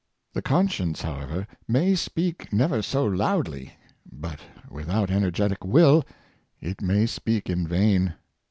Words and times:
The 0.33 0.41
conscience, 0.41 1.03
however, 1.03 1.45
may 1.67 1.93
speak 1.93 2.51
never 2.51 2.81
so 2.81 3.05
loudly, 3.05 3.73
but 4.11 4.39
without 4.67 5.11
energetic 5.11 5.63
will 5.63 6.03
it 6.59 6.81
may 6.81 7.05
speak 7.05 7.51
in 7.51 7.67
vain. 7.67 8.15